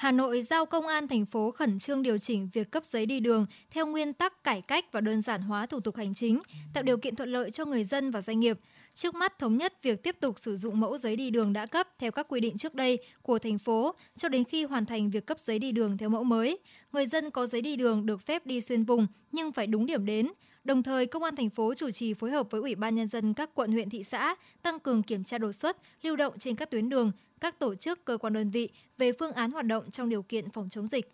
[0.00, 3.20] Hà Nội giao công an thành phố khẩn trương điều chỉnh việc cấp giấy đi
[3.20, 6.42] đường theo nguyên tắc cải cách và đơn giản hóa thủ tục hành chính,
[6.74, 8.58] tạo điều kiện thuận lợi cho người dân và doanh nghiệp.
[8.94, 11.88] Trước mắt thống nhất việc tiếp tục sử dụng mẫu giấy đi đường đã cấp
[11.98, 15.26] theo các quy định trước đây của thành phố cho đến khi hoàn thành việc
[15.26, 16.58] cấp giấy đi đường theo mẫu mới.
[16.92, 20.06] Người dân có giấy đi đường được phép đi xuyên vùng nhưng phải đúng điểm
[20.06, 20.28] đến.
[20.64, 23.34] Đồng thời, Công an thành phố chủ trì phối hợp với Ủy ban Nhân dân
[23.34, 26.70] các quận huyện thị xã tăng cường kiểm tra đột xuất, lưu động trên các
[26.70, 30.08] tuyến đường, các tổ chức, cơ quan đơn vị về phương án hoạt động trong
[30.08, 31.12] điều kiện phòng chống dịch.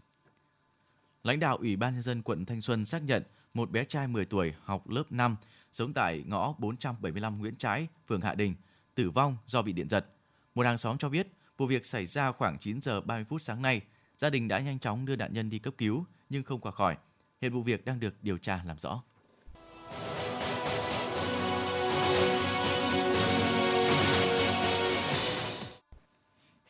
[1.23, 3.23] Lãnh đạo Ủy ban Nhân dân quận Thanh Xuân xác nhận
[3.55, 5.37] một bé trai 10 tuổi học lớp 5
[5.73, 8.55] sống tại ngõ 475 Nguyễn Trãi, phường Hạ Đình,
[8.95, 10.07] tử vong do bị điện giật.
[10.55, 13.63] Một hàng xóm cho biết vụ việc xảy ra khoảng 9 giờ 30 phút sáng
[13.63, 13.81] nay.
[14.19, 16.97] Gia đình đã nhanh chóng đưa nạn nhân đi cấp cứu nhưng không qua khỏi.
[17.41, 19.03] Hiện vụ việc đang được điều tra làm rõ.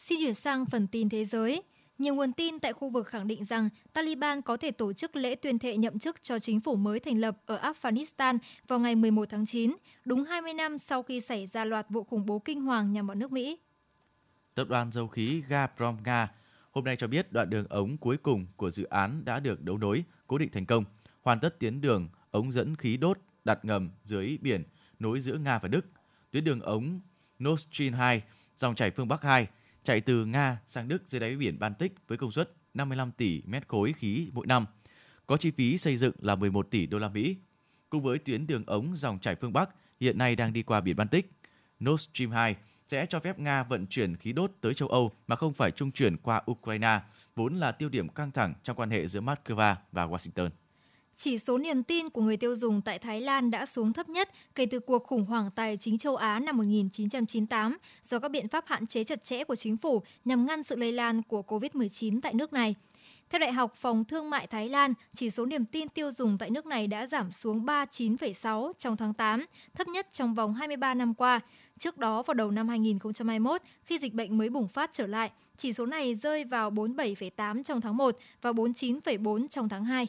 [0.09, 1.63] Xin chuyển sang phần tin thế giới.
[1.99, 5.35] Nhiều nguồn tin tại khu vực khẳng định rằng Taliban có thể tổ chức lễ
[5.35, 8.39] tuyên thệ nhậm chức cho chính phủ mới thành lập ở Afghanistan
[8.69, 12.27] vào ngày 11 tháng 9, đúng 20 năm sau khi xảy ra loạt vụ khủng
[12.27, 13.59] bố kinh hoàng nhằm vào nước Mỹ.
[14.55, 16.33] Tập đoàn dầu khí Gazprom Nga
[16.71, 19.79] hôm nay cho biết đoạn đường ống cuối cùng của dự án đã được đấu
[19.79, 20.85] nối, cố định thành công,
[21.23, 24.65] hoàn tất tiến đường ống dẫn khí đốt đặt ngầm dưới biển
[24.99, 25.87] nối giữa Nga và Đức.
[26.31, 27.01] Tuyến đường ống
[27.45, 28.23] Nord Stream 2,
[28.57, 29.47] dòng chảy phương Bắc 2
[29.87, 33.69] chạy từ Nga sang Đức dưới đáy biển Baltic với công suất 55 tỷ mét
[33.69, 34.67] khối khí mỗi năm.
[35.27, 37.37] Có chi phí xây dựng là 11 tỷ đô la Mỹ.
[37.91, 39.71] Cùng với tuyến đường ống dòng chảy phương Bắc
[40.01, 41.33] hiện nay đang đi qua biển Baltic,
[41.85, 42.57] Nord Stream 2
[42.89, 45.93] sẽ cho phép Nga vận chuyển khí đốt tới châu Âu mà không phải trung
[45.93, 47.01] chuyển qua Ukraine,
[47.37, 50.51] vốn là tiêu điểm căng thẳng trong quan hệ giữa Moscow và Washington.
[51.19, 54.31] Chỉ số niềm tin của người tiêu dùng tại Thái Lan đã xuống thấp nhất
[54.55, 58.65] kể từ cuộc khủng hoảng tài chính châu Á năm 1998 do các biện pháp
[58.67, 62.35] hạn chế chặt chẽ của chính phủ nhằm ngăn sự lây lan của COVID-19 tại
[62.35, 62.75] nước này.
[63.31, 66.51] Theo Đại học Phòng Thương mại Thái Lan, chỉ số niềm tin tiêu dùng tại
[66.51, 71.15] nước này đã giảm xuống 39,6 trong tháng 8, thấp nhất trong vòng 23 năm
[71.15, 71.41] qua.
[71.79, 75.73] Trước đó vào đầu năm 2021, khi dịch bệnh mới bùng phát trở lại, chỉ
[75.73, 80.07] số này rơi vào 47,8 trong tháng 1 và 49,4 trong tháng 2.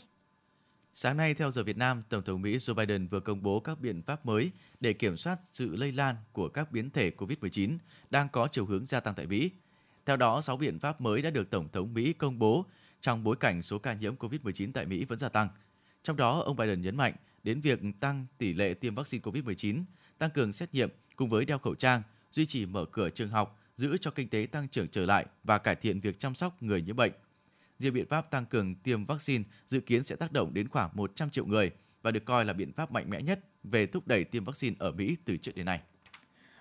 [0.99, 3.79] Sáng nay, theo giờ Việt Nam, Tổng thống Mỹ Joe Biden vừa công bố các
[3.79, 7.77] biện pháp mới để kiểm soát sự lây lan của các biến thể COVID-19
[8.09, 9.51] đang có chiều hướng gia tăng tại Mỹ.
[10.05, 12.65] Theo đó, 6 biện pháp mới đã được Tổng thống Mỹ công bố
[13.01, 15.49] trong bối cảnh số ca nhiễm COVID-19 tại Mỹ vẫn gia tăng.
[16.03, 19.83] Trong đó, ông Biden nhấn mạnh đến việc tăng tỷ lệ tiêm vaccine COVID-19,
[20.17, 23.59] tăng cường xét nghiệm cùng với đeo khẩu trang, duy trì mở cửa trường học,
[23.77, 26.81] giữ cho kinh tế tăng trưởng trở lại và cải thiện việc chăm sóc người
[26.81, 27.11] nhiễm bệnh.
[27.79, 31.29] Riêng biện pháp tăng cường tiêm vaccine dự kiến sẽ tác động đến khoảng 100
[31.29, 34.43] triệu người và được coi là biện pháp mạnh mẽ nhất về thúc đẩy tiêm
[34.43, 35.79] vaccine ở Mỹ từ trước đến nay.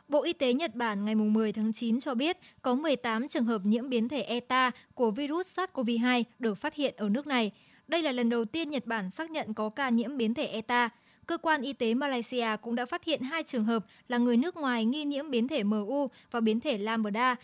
[0.08, 3.66] Bộ Y tế Nhật Bản ngày 10 tháng 9 cho biết có 18 trường hợp
[3.66, 7.50] nhiễm biến thể ETA của virus SARS-CoV-2 được phát hiện ở nước này.
[7.88, 10.88] Đây là lần đầu tiên Nhật Bản xác nhận có ca nhiễm biến thể ETA.
[11.26, 14.56] Cơ quan y tế Malaysia cũng đã phát hiện hai trường hợp là người nước
[14.56, 17.36] ngoài nghi nhiễm biến thể MU và biến thể Lambda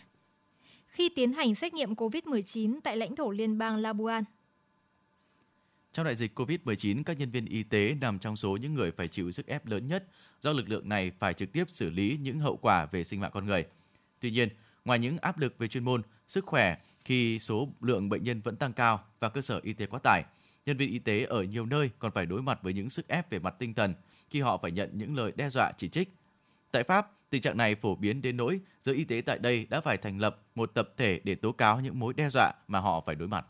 [0.93, 4.23] khi tiến hành xét nghiệm COVID-19 tại lãnh thổ liên bang Labuan.
[5.93, 9.07] Trong đại dịch COVID-19, các nhân viên y tế nằm trong số những người phải
[9.07, 10.05] chịu sức ép lớn nhất
[10.41, 13.31] do lực lượng này phải trực tiếp xử lý những hậu quả về sinh mạng
[13.33, 13.65] con người.
[14.19, 14.49] Tuy nhiên,
[14.85, 18.55] ngoài những áp lực về chuyên môn, sức khỏe khi số lượng bệnh nhân vẫn
[18.55, 20.23] tăng cao và cơ sở y tế quá tải,
[20.65, 23.29] nhân viên y tế ở nhiều nơi còn phải đối mặt với những sức ép
[23.29, 23.93] về mặt tinh thần
[24.29, 26.13] khi họ phải nhận những lời đe dọa chỉ trích.
[26.71, 29.81] Tại Pháp, tình trạng này phổ biến đến nỗi giới y tế tại đây đã
[29.81, 33.03] phải thành lập một tập thể để tố cáo những mối đe dọa mà họ
[33.05, 33.45] phải đối mặt.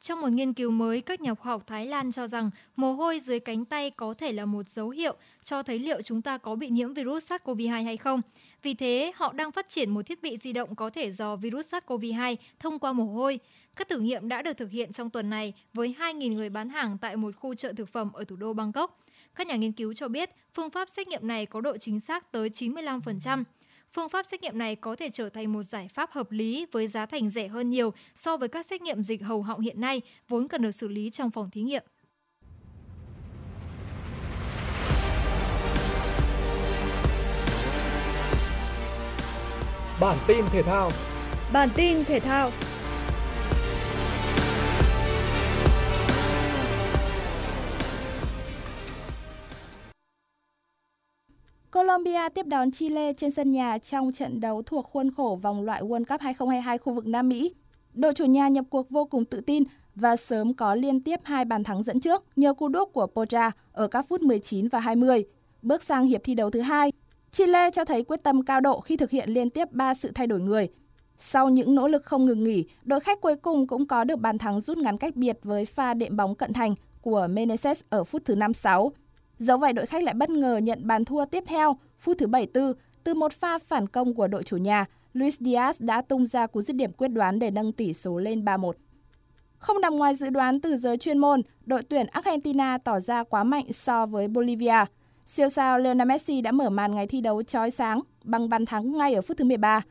[0.00, 3.20] Trong một nghiên cứu mới, các nhà khoa học Thái Lan cho rằng mồ hôi
[3.20, 5.14] dưới cánh tay có thể là một dấu hiệu
[5.44, 8.20] cho thấy liệu chúng ta có bị nhiễm virus SARS-CoV-2 hay không.
[8.62, 11.74] Vì thế, họ đang phát triển một thiết bị di động có thể dò virus
[11.74, 13.38] SARS-CoV-2 thông qua mồ hôi.
[13.76, 16.98] Các thử nghiệm đã được thực hiện trong tuần này với 2.000 người bán hàng
[16.98, 19.00] tại một khu chợ thực phẩm ở thủ đô Bangkok.
[19.34, 22.32] Các nhà nghiên cứu cho biết phương pháp xét nghiệm này có độ chính xác
[22.32, 23.44] tới 95%.
[23.92, 26.86] Phương pháp xét nghiệm này có thể trở thành một giải pháp hợp lý với
[26.86, 30.00] giá thành rẻ hơn nhiều so với các xét nghiệm dịch hầu họng hiện nay,
[30.28, 31.82] vốn cần được xử lý trong phòng thí nghiệm.
[40.00, 40.90] Bản tin thể thao
[41.52, 42.50] Bản tin thể thao
[51.74, 55.82] Colombia tiếp đón Chile trên sân nhà trong trận đấu thuộc khuôn khổ vòng loại
[55.82, 57.54] World Cup 2022 khu vực Nam Mỹ.
[57.94, 59.62] Đội chủ nhà nhập cuộc vô cùng tự tin
[59.94, 63.50] và sớm có liên tiếp hai bàn thắng dẫn trước nhờ cú đúp của Poja
[63.72, 65.24] ở các phút 19 và 20.
[65.62, 66.92] Bước sang hiệp thi đấu thứ hai,
[67.30, 70.26] Chile cho thấy quyết tâm cao độ khi thực hiện liên tiếp 3 sự thay
[70.26, 70.68] đổi người.
[71.18, 74.38] Sau những nỗ lực không ngừng nghỉ, đội khách cuối cùng cũng có được bàn
[74.38, 78.22] thắng rút ngắn cách biệt với pha đệm bóng cận thành của Meneses ở phút
[78.24, 78.92] thứ 56.
[79.38, 82.72] Dẫu vậy đội khách lại bất ngờ nhận bàn thua tiếp theo phút thứ 74
[83.04, 84.86] từ một pha phản công của đội chủ nhà.
[85.12, 88.44] Luis Diaz đã tung ra cú dứt điểm quyết đoán để nâng tỷ số lên
[88.44, 88.72] 3-1.
[89.58, 93.44] Không nằm ngoài dự đoán từ giới chuyên môn, đội tuyển Argentina tỏ ra quá
[93.44, 94.84] mạnh so với Bolivia.
[95.26, 98.92] Siêu sao Lionel Messi đã mở màn ngày thi đấu chói sáng bằng bàn thắng
[98.92, 99.82] ngay ở phút thứ 13.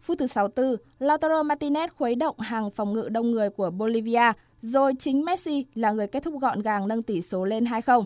[0.00, 4.32] Phút thứ 64, Lautaro Martinez khuấy động hàng phòng ngự đông người của Bolivia,
[4.62, 8.04] rồi chính Messi là người kết thúc gọn gàng nâng tỷ số lên 2-0.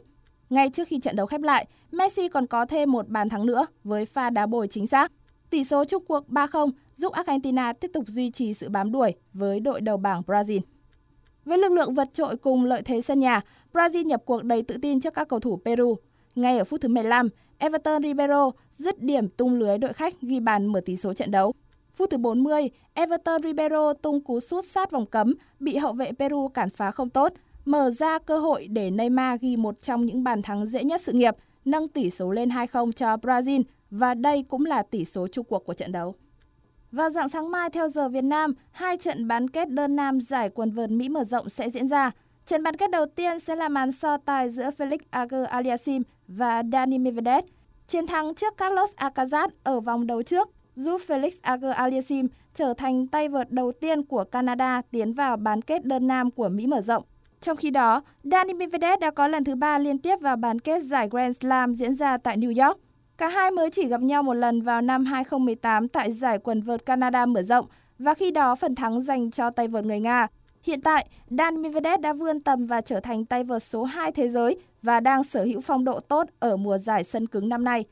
[0.50, 3.66] Ngay trước khi trận đấu khép lại, Messi còn có thêm một bàn thắng nữa
[3.85, 5.12] với pha đá bồi chính xác.
[5.50, 9.61] Tỷ số chung cuộc 3-0 giúp Argentina tiếp tục duy trì sự bám đuổi với
[9.61, 10.61] đội đầu bảng Brazil.
[11.44, 13.40] Với lực lượng vượt trội cùng lợi thế sân nhà,
[13.72, 15.96] Brazil nhập cuộc đầy tự tin trước các cầu thủ Peru.
[16.35, 17.28] Ngay ở phút thứ 15,
[17.59, 21.52] Everton Ribeiro dứt điểm tung lưới đội khách ghi bàn mở tỷ số trận đấu.
[21.92, 26.48] Phút thứ 40, Everton Ribeiro tung cú sút sát vòng cấm, bị hậu vệ Peru
[26.48, 27.33] cản phá không tốt
[27.64, 31.12] mở ra cơ hội để Neymar ghi một trong những bàn thắng dễ nhất sự
[31.12, 35.46] nghiệp, nâng tỷ số lên 2-0 cho Brazil và đây cũng là tỷ số chung
[35.48, 36.14] cuộc của trận đấu.
[36.92, 40.48] Vào dạng sáng mai theo giờ Việt Nam, hai trận bán kết đơn nam giải
[40.48, 42.11] quần vợt Mỹ mở rộng sẽ diễn ra.
[42.46, 46.62] Trận bán kết đầu tiên sẽ là màn so tài giữa Felix Auger Aliassim và
[46.72, 47.44] Dani Medvedev.
[47.88, 53.07] Chiến thắng trước Carlos Alcaraz ở vòng đấu trước giúp Felix Auger Aliassim trở thành
[53.07, 56.81] tay vợt đầu tiên của Canada tiến vào bán kết đơn nam của Mỹ mở
[56.81, 57.05] rộng.
[57.44, 60.83] Trong khi đó, Dani Medvedev đã có lần thứ ba liên tiếp vào bán kết
[60.83, 62.80] giải Grand Slam diễn ra tại New York.
[63.18, 66.87] Cả hai mới chỉ gặp nhau một lần vào năm 2018 tại giải quần vợt
[66.87, 67.66] Canada mở rộng
[67.98, 70.26] và khi đó phần thắng dành cho tay vợt người Nga.
[70.62, 74.28] Hiện tại, Dan Medvedev đã vươn tầm và trở thành tay vợt số 2 thế
[74.28, 77.85] giới và đang sở hữu phong độ tốt ở mùa giải sân cứng năm nay.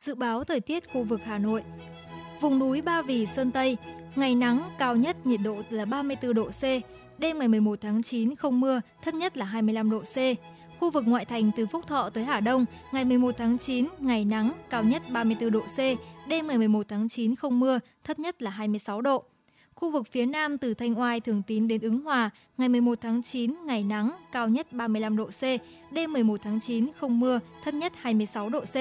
[0.00, 1.62] Dự báo thời tiết khu vực Hà Nội
[2.40, 3.76] Vùng núi Ba Vì, Sơn Tây,
[4.16, 6.62] ngày nắng, cao nhất nhiệt độ là 34 độ C,
[7.22, 10.16] đêm ngày 11 tháng 9 không mưa, thấp nhất là 25 độ C.
[10.80, 14.24] Khu vực ngoại thành từ Phúc Thọ tới Hà Đông, ngày 11 tháng 9, ngày
[14.24, 15.78] nắng, cao nhất 34 độ C,
[16.28, 19.24] đêm ngày 11 tháng 9 không mưa, thấp nhất là 26 độ.
[19.74, 23.22] Khu vực phía Nam từ Thanh Oai, Thường Tín đến Ứng Hòa, ngày 11 tháng
[23.22, 25.42] 9, ngày nắng, cao nhất 35 độ C,
[25.90, 28.76] đêm 11 tháng 9 không mưa, thấp nhất 26 độ C.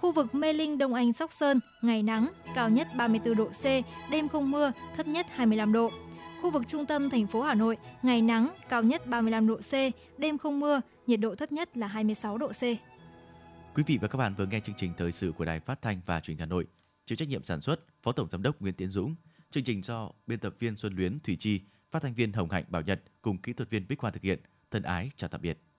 [0.00, 3.64] Khu vực Mê Linh, Đông Anh, Sóc Sơn, ngày nắng, cao nhất 34 độ C,
[4.10, 5.90] đêm không mưa, thấp nhất 25 độ.
[6.42, 9.72] Khu vực trung tâm thành phố Hà Nội, ngày nắng, cao nhất 35 độ C,
[10.18, 12.62] đêm không mưa, nhiệt độ thấp nhất là 26 độ C.
[13.74, 16.00] Quý vị và các bạn vừa nghe chương trình thời sự của Đài Phát thanh
[16.06, 16.66] và Truyền hình Hà Nội.
[17.06, 19.14] Chịu trách nhiệm sản xuất Phó Tổng giám đốc Nguyễn Tiến Dũng.
[19.50, 22.64] Chương trình do biên tập viên Xuân Luyến, Thủy Chi, phát thanh viên Hồng Hạnh
[22.68, 24.38] Bảo Nhật cùng kỹ thuật viên Bích Hoa thực hiện.
[24.70, 25.58] Thân ái chào tạm biệt.